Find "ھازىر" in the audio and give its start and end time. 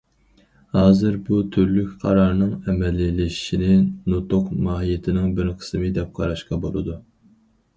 0.75-1.17